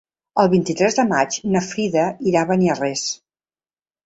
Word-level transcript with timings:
El 0.43 0.47
vint-i-tres 0.53 0.97
de 0.99 1.05
maig 1.11 1.37
na 1.57 1.61
Frida 1.67 2.07
irà 2.33 2.43
a 2.43 2.49
Beniarrés. 2.53 3.05